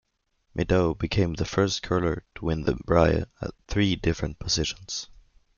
Middaugh 0.57 0.97
became 0.97 1.35
the 1.35 1.45
first 1.45 1.83
curler 1.83 2.23
to 2.33 2.45
win 2.45 2.63
the 2.63 2.73
Brier 2.73 3.25
at 3.39 3.51
three 3.67 3.95
different 3.95 4.39
positions. 4.39 5.09